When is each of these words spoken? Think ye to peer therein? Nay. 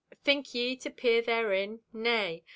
Think 0.23 0.55
ye 0.55 0.75
to 0.77 0.89
peer 0.89 1.21
therein? 1.21 1.81
Nay. 1.93 2.43